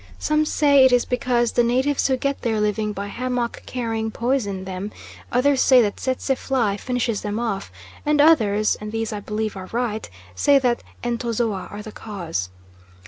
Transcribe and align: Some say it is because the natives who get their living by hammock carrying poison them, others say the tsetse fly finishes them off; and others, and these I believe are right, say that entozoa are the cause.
Some 0.17 0.45
say 0.45 0.83
it 0.83 0.91
is 0.91 1.05
because 1.05 1.51
the 1.51 1.61
natives 1.63 2.07
who 2.07 2.17
get 2.17 2.41
their 2.41 2.59
living 2.59 2.91
by 2.91 3.05
hammock 3.05 3.61
carrying 3.67 4.09
poison 4.09 4.65
them, 4.65 4.91
others 5.31 5.61
say 5.61 5.79
the 5.79 5.91
tsetse 5.91 6.33
fly 6.39 6.75
finishes 6.75 7.21
them 7.21 7.39
off; 7.39 7.71
and 8.03 8.19
others, 8.19 8.75
and 8.81 8.91
these 8.91 9.13
I 9.13 9.19
believe 9.19 9.55
are 9.55 9.69
right, 9.71 10.09
say 10.33 10.57
that 10.57 10.81
entozoa 11.03 11.67
are 11.71 11.83
the 11.83 11.91
cause. 11.91 12.49